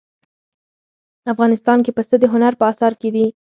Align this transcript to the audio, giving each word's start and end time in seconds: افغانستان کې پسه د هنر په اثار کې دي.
افغانستان 1.33 1.77
کې 1.85 1.91
پسه 1.97 2.15
د 2.19 2.23
هنر 2.33 2.53
په 2.59 2.65
اثار 2.71 2.93
کې 3.01 3.09
دي. 3.15 3.25